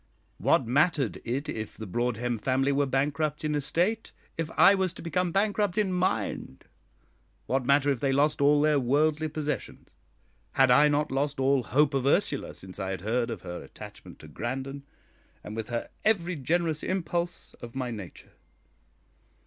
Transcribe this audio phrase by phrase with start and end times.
[0.39, 5.01] What mattered it if the Broadhem family were bankrupt in estate, if I was to
[5.03, 6.65] become bankrupt in mind?
[7.45, 9.87] What matter if they lost all their worldly possessions?
[10.53, 14.17] Had I not lost all hope of Ursula since I had heard of her attachment
[14.21, 14.81] to Grandon,
[15.43, 18.31] and with her every generous impulse of my nature?